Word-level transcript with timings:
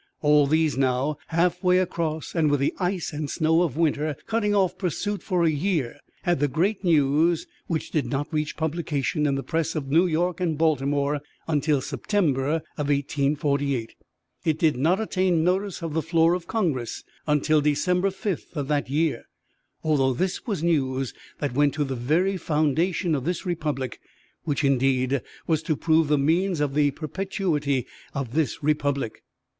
All 0.23 0.47
these 0.47 0.79
now, 0.79 1.19
half 1.27 1.63
way 1.63 1.77
across, 1.77 2.33
and 2.33 2.49
with 2.49 2.59
the 2.59 2.73
ice 2.79 3.13
and 3.13 3.29
snow 3.29 3.61
of 3.61 3.77
winter 3.77 4.15
cutting 4.25 4.55
off 4.55 4.75
pursuit 4.79 5.21
for 5.21 5.43
a 5.43 5.51
year, 5.51 5.99
had 6.23 6.39
the 6.39 6.47
great 6.47 6.83
news 6.83 7.45
which 7.67 7.91
did 7.91 8.07
not 8.07 8.27
reach 8.33 8.57
publication 8.57 9.27
in 9.27 9.35
the 9.35 9.43
press 9.43 9.75
of 9.75 9.89
New 9.91 10.07
York 10.07 10.39
and 10.39 10.57
Baltimore 10.57 11.21
until 11.47 11.81
September 11.81 12.63
of 12.79 12.87
1848. 12.89 13.93
It 14.43 14.57
did 14.57 14.75
not 14.75 14.99
attain 14.99 15.43
notice 15.43 15.83
of 15.83 15.93
the 15.93 16.01
floor 16.01 16.33
of 16.33 16.47
Congress 16.47 17.03
until 17.27 17.61
December 17.61 18.09
fifth 18.09 18.57
of 18.57 18.67
that 18.69 18.89
year, 18.89 19.25
although 19.83 20.13
this 20.15 20.47
was 20.47 20.63
news 20.63 21.13
that 21.37 21.53
went 21.53 21.75
to 21.75 21.83
the 21.83 21.93
very 21.95 22.37
foundation 22.37 23.13
of 23.13 23.23
this 23.23 23.45
republic; 23.45 23.99
which, 24.45 24.63
indeed, 24.63 25.21
was 25.45 25.61
to 25.61 25.75
prove 25.75 26.07
the 26.07 26.17
means 26.17 26.59
of 26.59 26.73
the 26.73 26.89
perpetuity 26.89 27.85
of 28.15 28.33
this 28.33 28.63
republic. 28.63 29.21